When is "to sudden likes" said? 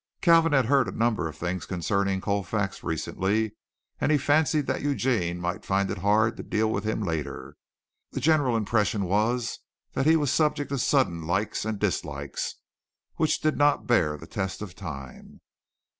10.69-11.65